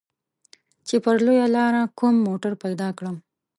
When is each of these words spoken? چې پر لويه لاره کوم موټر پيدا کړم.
چې 0.87 0.95
پر 1.03 1.15
لويه 1.25 1.47
لاره 1.55 1.81
کوم 1.97 2.15
موټر 2.27 2.53
پيدا 2.63 2.89
کړم. 2.97 3.15